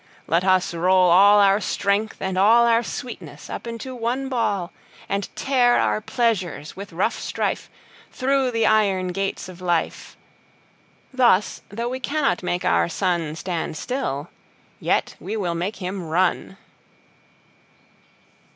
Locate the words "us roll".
0.43-1.11